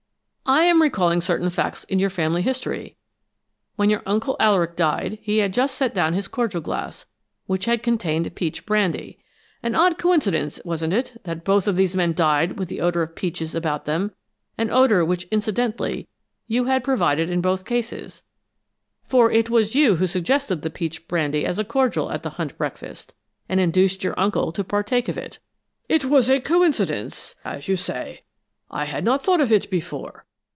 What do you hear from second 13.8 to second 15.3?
them, an odor which